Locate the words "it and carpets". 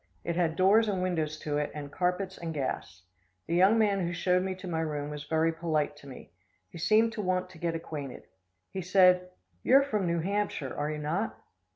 1.59-2.35